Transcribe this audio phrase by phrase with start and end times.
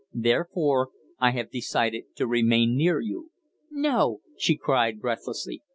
[0.15, 3.29] Therefore I have decided to remain near you."
[3.69, 5.61] "No," she cried breathlessly.